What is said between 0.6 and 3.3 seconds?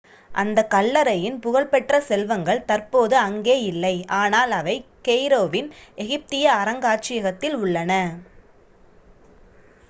கல்லறையின் புகழ் பெற்ற செல்வங்கள் தற்போது